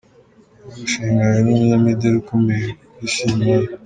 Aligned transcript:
Yarushinganye 0.67 1.37
n’umunyamideli 1.43 2.15
ukomeye 2.21 2.65
ku 2.93 2.99
Isi 3.07 3.21
Iman. 3.33 3.61